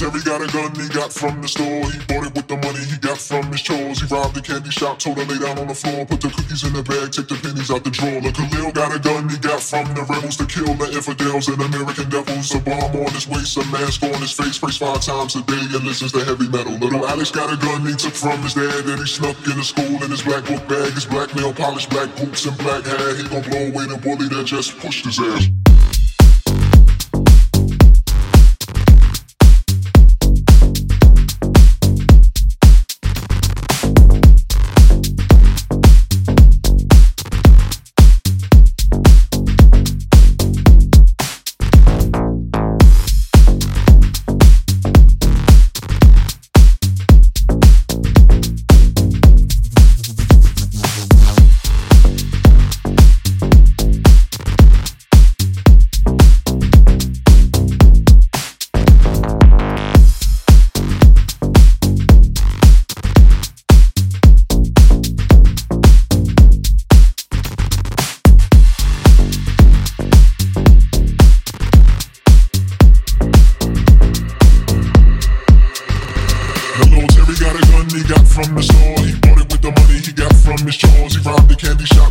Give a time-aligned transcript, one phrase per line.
[0.00, 1.84] Terry got a gun he got from the store.
[1.92, 4.00] He bought it with the money he got from his chores.
[4.00, 6.08] He robbed the candy shop, told her lay down on the floor.
[6.08, 8.16] Put the cookies in the bag, take the pennies out the drawer.
[8.24, 11.60] Look, Khalil got a gun he got from the rebels to kill the infidels and
[11.60, 12.48] American devils.
[12.56, 14.56] A bomb on his waist, a mask on his face.
[14.56, 16.80] Prays five times a day and listens to heavy metal.
[16.80, 19.66] Little Alex got a gun he took from his dad that he snuck in the
[19.68, 20.96] school in his black book bag.
[20.96, 23.20] His black nail polish, black boots, and black hair.
[23.20, 25.59] He gon' blow away the bully that just pushed his ass.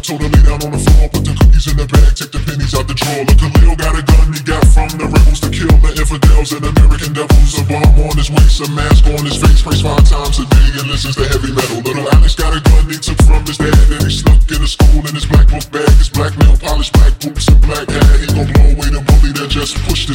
[0.10, 1.06] Told her lay down on the floor.
[1.14, 3.22] Put the cookies in the bag, take the pennies out the drawer.
[3.30, 6.66] Look, Khalil got a gun he got from the rebels to kill the infidels and
[6.66, 7.54] American devils.
[7.62, 9.62] A bomb on his waist, a mask on his face.
[9.62, 11.86] Prays five times a day and listens to heavy metal.
[11.86, 14.70] Little Alex got a gun he took from his dad and he snuck in the
[14.70, 15.94] school in his black book bag.
[16.02, 17.99] His black nail polish, black boots, and black hair.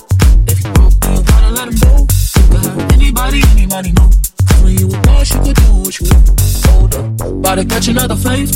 [0.47, 2.06] If you broke, you gotta let 'em go.
[2.11, 2.94] Super high.
[2.94, 4.08] Anybody, anybody know?
[4.47, 6.40] Cause when you were born, you could do what you want.
[6.66, 7.20] Hold up.
[7.20, 8.49] About to catch another flake.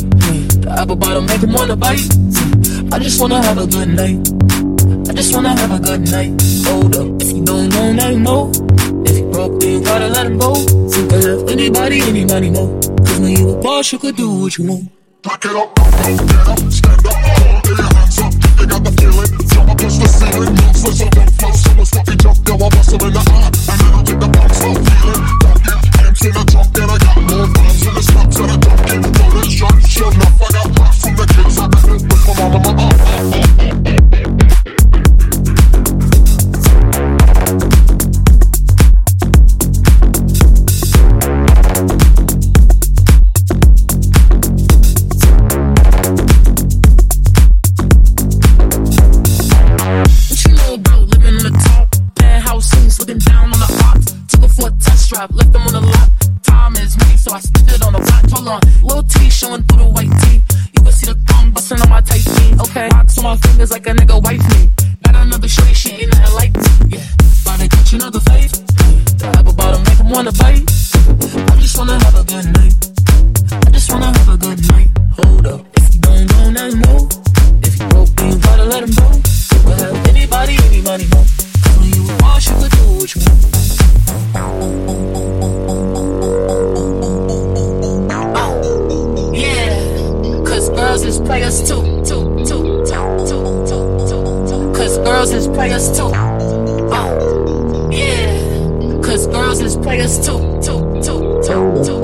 [0.62, 2.00] The apple bottom make 'em wanna bite.
[2.92, 4.18] I just wanna have a good night.
[5.08, 6.32] I just wanna have a good night.
[6.66, 7.22] Hold up.
[7.22, 8.50] If you don't let him know.
[9.04, 10.54] If you broke, then you gotta let him go.
[10.54, 12.68] Think of her, anybody, anybody know.
[13.04, 14.88] Telling you a boss, you could do what you want.
[15.22, 16.81] Back it up, up, up, get up,
[19.84, 20.54] up the ceiling.
[20.54, 23.50] Moves with some flow, so much fucking jump, yo, I bust them in the eye.
[23.72, 24.91] And I'll take the bounce, no
[101.52, 102.01] 그 렇.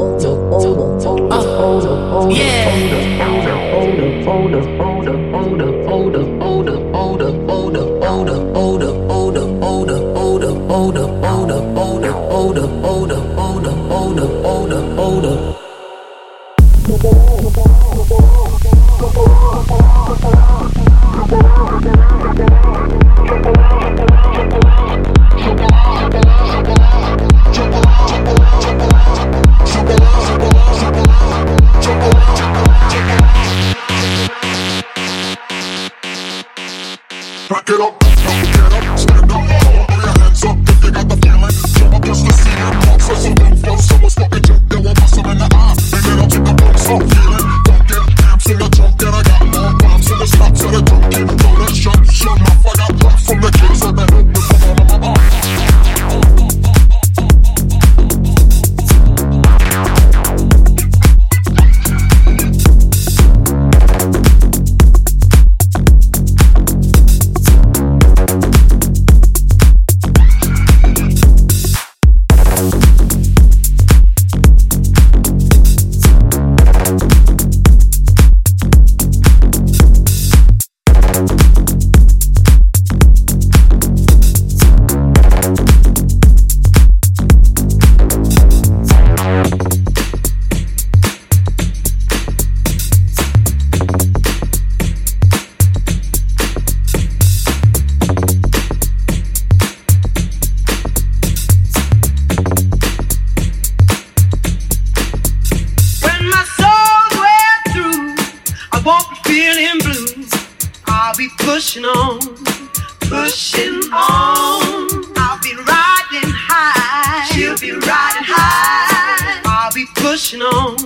[113.01, 114.89] pushing on.
[115.17, 117.25] I'll be riding high.
[117.27, 119.41] She'll be riding high.
[119.45, 120.77] I'll be pushing on,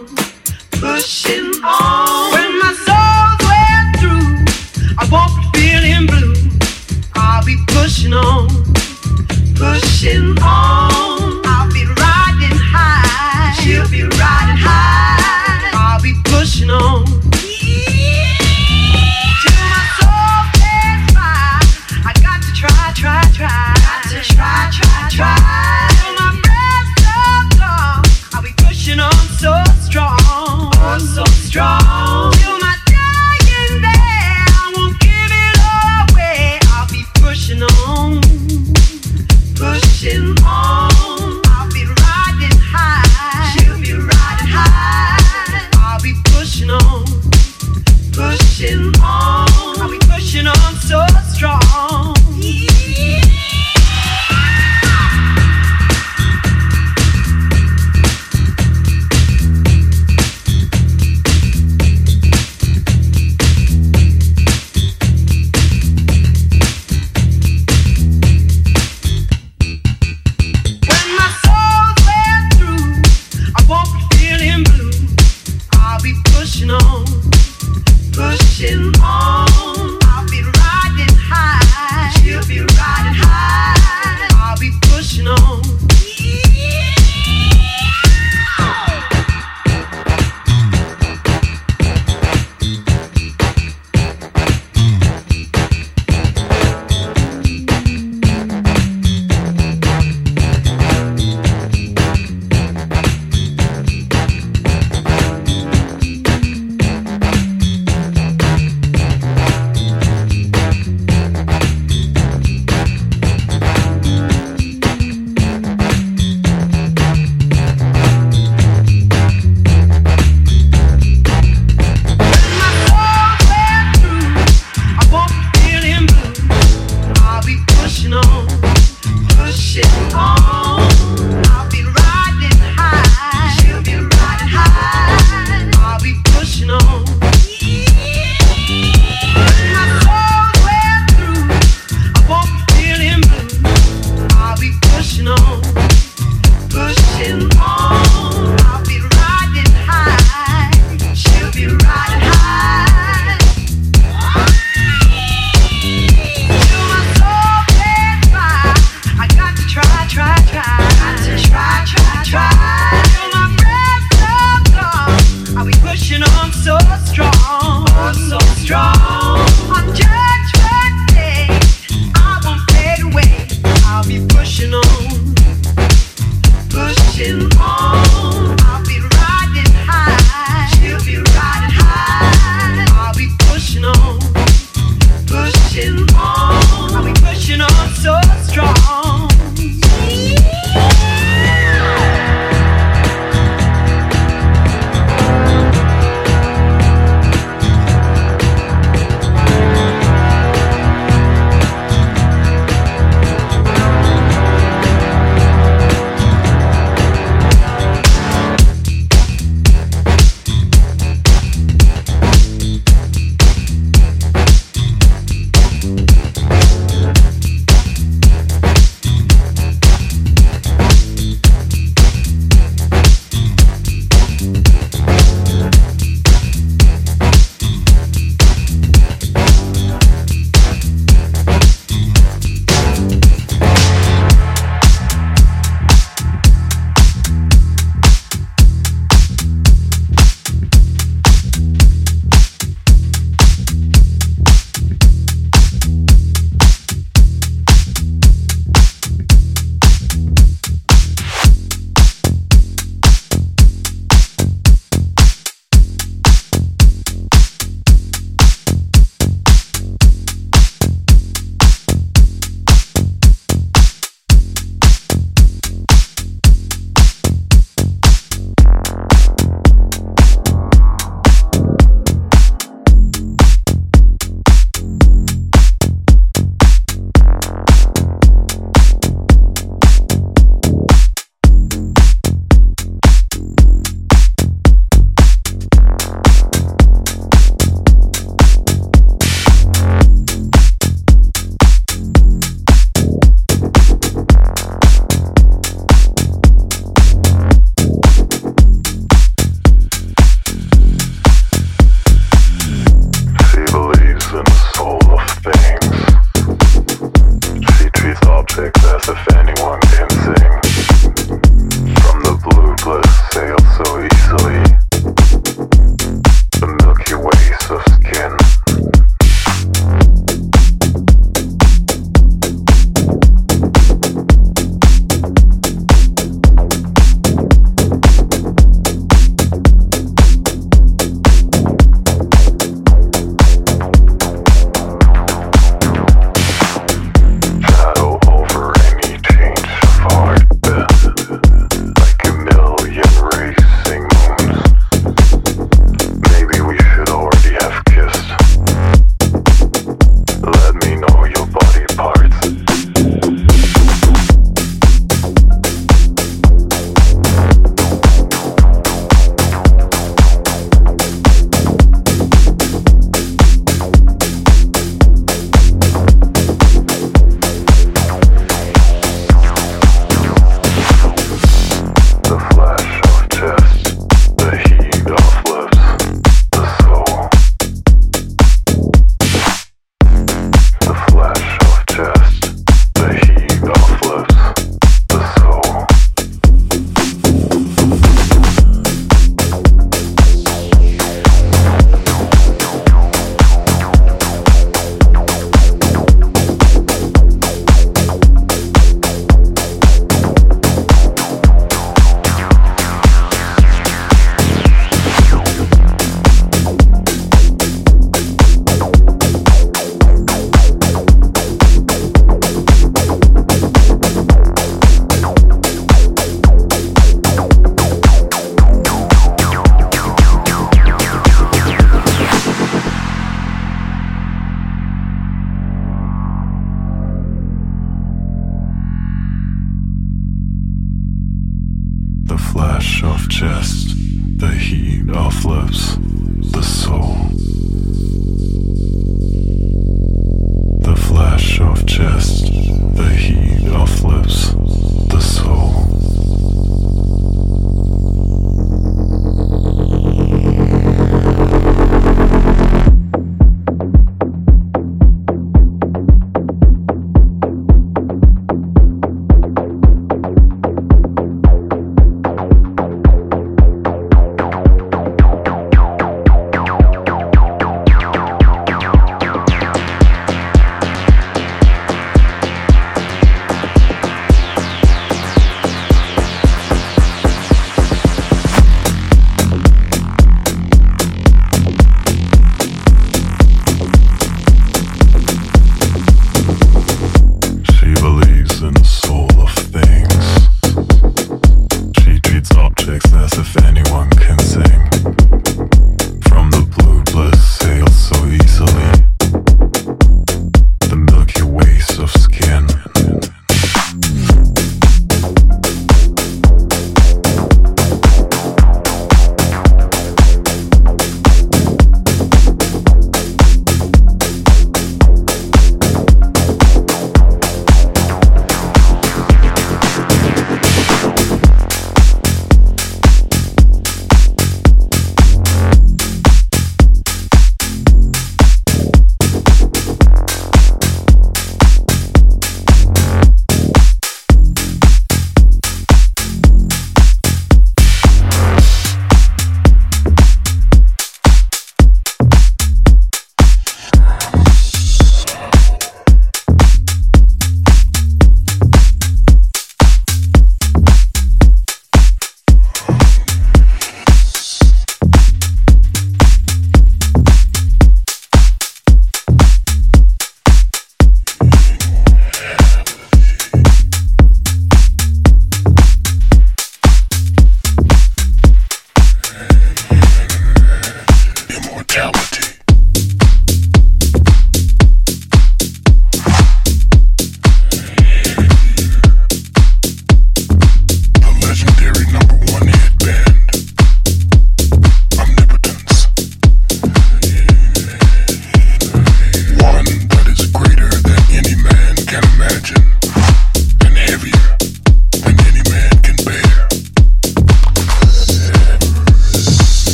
[0.71, 2.33] pushing on.
[2.33, 3.39] When my soul's
[4.01, 4.45] through,
[4.99, 6.35] I won't be feeling blue.
[7.15, 8.49] I'll be pushing on,
[9.55, 10.92] pushing on.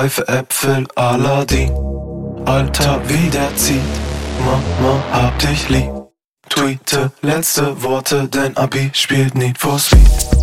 [0.00, 1.70] Greife Äpfel, Aladdin.
[2.46, 3.82] Alter, wie der zieht.
[4.46, 5.90] Mama, hab dich lieb.
[6.48, 10.39] Tweete letzte Worte, dein Abi spielt Need for Speed.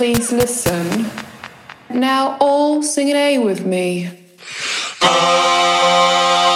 [0.00, 1.10] please listen.
[1.90, 4.08] Now all sing an A with me.
[5.02, 6.49] Ah!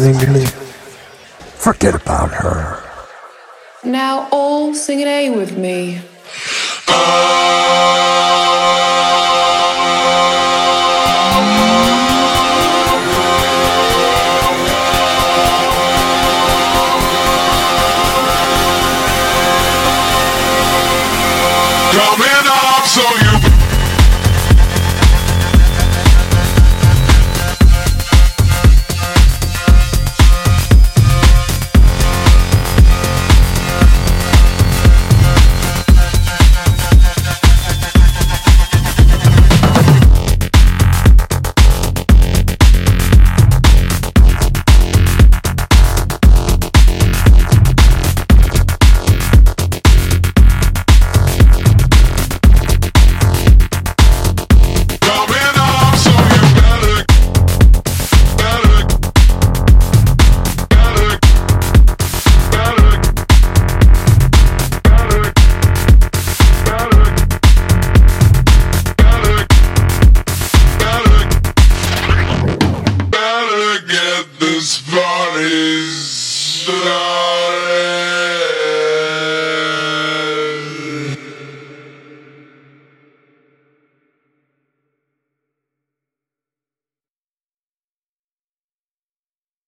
[0.00, 0.46] listening to me?
[1.56, 2.82] Forget about her.
[3.84, 6.00] Now all sing an A with me.